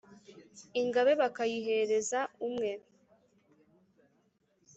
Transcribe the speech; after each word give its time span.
Ingabe 0.81 1.11
bakayihereza 1.21 2.19
umwe 2.47 2.71